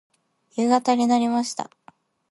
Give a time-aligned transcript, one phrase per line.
[0.55, 1.69] 夕方になりました。